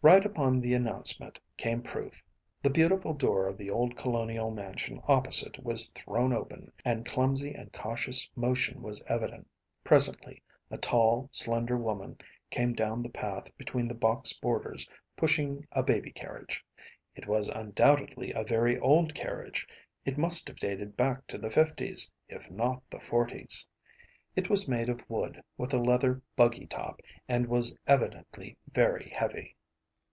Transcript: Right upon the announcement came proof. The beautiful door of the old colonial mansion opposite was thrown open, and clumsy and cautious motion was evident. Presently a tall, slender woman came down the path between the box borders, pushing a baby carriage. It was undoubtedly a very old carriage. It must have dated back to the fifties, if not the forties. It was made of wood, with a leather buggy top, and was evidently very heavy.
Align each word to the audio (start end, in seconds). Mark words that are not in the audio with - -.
Right 0.00 0.24
upon 0.24 0.60
the 0.60 0.74
announcement 0.74 1.40
came 1.56 1.82
proof. 1.82 2.22
The 2.62 2.70
beautiful 2.70 3.12
door 3.12 3.48
of 3.48 3.58
the 3.58 3.68
old 3.68 3.96
colonial 3.96 4.48
mansion 4.52 5.02
opposite 5.08 5.62
was 5.64 5.90
thrown 5.90 6.32
open, 6.32 6.70
and 6.84 7.04
clumsy 7.04 7.52
and 7.52 7.72
cautious 7.72 8.30
motion 8.36 8.80
was 8.80 9.02
evident. 9.08 9.50
Presently 9.82 10.40
a 10.70 10.78
tall, 10.78 11.28
slender 11.32 11.76
woman 11.76 12.16
came 12.48 12.74
down 12.74 13.02
the 13.02 13.08
path 13.10 13.54
between 13.58 13.88
the 13.88 13.94
box 13.96 14.32
borders, 14.32 14.88
pushing 15.16 15.66
a 15.72 15.82
baby 15.82 16.12
carriage. 16.12 16.64
It 17.16 17.26
was 17.26 17.48
undoubtedly 17.48 18.30
a 18.30 18.44
very 18.44 18.78
old 18.78 19.16
carriage. 19.16 19.66
It 20.04 20.16
must 20.16 20.46
have 20.46 20.58
dated 20.60 20.96
back 20.96 21.26
to 21.26 21.38
the 21.38 21.50
fifties, 21.50 22.08
if 22.28 22.48
not 22.48 22.88
the 22.88 23.00
forties. 23.00 23.66
It 24.36 24.48
was 24.48 24.68
made 24.68 24.88
of 24.88 25.04
wood, 25.10 25.42
with 25.56 25.74
a 25.74 25.82
leather 25.82 26.22
buggy 26.36 26.66
top, 26.68 27.02
and 27.28 27.48
was 27.48 27.74
evidently 27.88 28.56
very 28.70 29.08
heavy. 29.10 29.56